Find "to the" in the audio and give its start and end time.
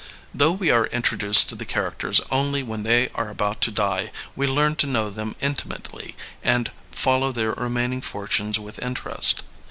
1.49-1.63